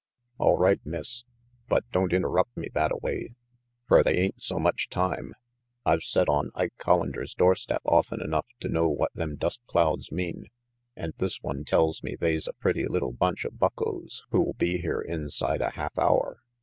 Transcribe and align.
"All 0.39 0.57
right, 0.57 0.83
Miss, 0.83 1.25
but 1.69 1.83
don't 1.91 2.11
interrupt 2.11 2.57
me 2.57 2.69
thatta 2.73 2.97
way, 3.03 3.35
fer 3.87 4.01
they 4.01 4.15
ain't 4.17 4.41
so 4.41 4.57
much 4.57 4.89
time. 4.89 5.35
I've 5.85 6.01
set 6.01 6.27
on 6.27 6.49
Ike 6.55 6.73
(Hollander's 6.83 7.35
doorstep 7.35 7.83
often 7.85 8.19
enough 8.19 8.47
to 8.61 8.67
know 8.67 8.89
what 8.89 9.13
them 9.13 9.35
dust 9.35 9.61
clouds 9.67 10.11
mean, 10.11 10.47
and 10.95 11.13
this 11.19 11.43
one 11.43 11.65
tells 11.65 12.01
me 12.01 12.15
they's 12.15 12.47
a 12.47 12.53
pretty 12.53 12.87
little 12.87 13.13
bunch 13.13 13.45
of 13.45 13.59
buckos 13.59 14.23
who'll 14.31 14.53
be 14.53 14.79
here 14.79 15.01
inside 15.01 15.61
a 15.61 15.69
half 15.75 15.95
hour. 15.99 16.41